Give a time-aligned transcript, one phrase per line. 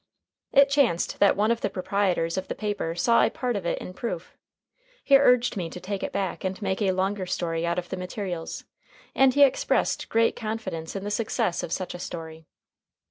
[0.51, 3.77] It chanced that one of the proprietors of the paper saw a part of it
[3.77, 4.35] in proof.
[5.03, 7.97] He urged me to take it back and make a longer story out of the
[7.97, 8.63] materials,
[9.13, 12.47] and he expressed great confidence in the success of such a story.